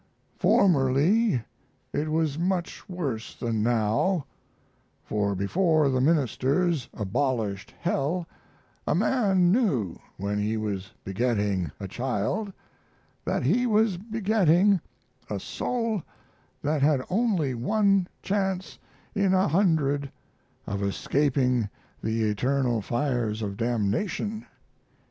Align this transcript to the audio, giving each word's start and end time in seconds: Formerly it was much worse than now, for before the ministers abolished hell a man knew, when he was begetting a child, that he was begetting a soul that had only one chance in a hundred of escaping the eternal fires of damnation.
Formerly 0.35 1.43
it 1.93 2.09
was 2.09 2.39
much 2.39 2.89
worse 2.89 3.35
than 3.35 3.61
now, 3.61 4.25
for 5.03 5.35
before 5.35 5.89
the 5.89 6.01
ministers 6.01 6.89
abolished 6.95 7.75
hell 7.79 8.25
a 8.87 8.95
man 8.95 9.51
knew, 9.51 9.99
when 10.17 10.39
he 10.39 10.57
was 10.57 10.91
begetting 11.03 11.71
a 11.79 11.87
child, 11.87 12.51
that 13.25 13.43
he 13.43 13.67
was 13.67 13.97
begetting 13.97 14.81
a 15.29 15.39
soul 15.39 16.01
that 16.63 16.81
had 16.81 17.05
only 17.11 17.53
one 17.53 18.07
chance 18.23 18.79
in 19.13 19.35
a 19.35 19.47
hundred 19.49 20.11
of 20.65 20.81
escaping 20.81 21.69
the 22.01 22.23
eternal 22.23 22.81
fires 22.81 23.43
of 23.43 23.55
damnation. 23.55 24.47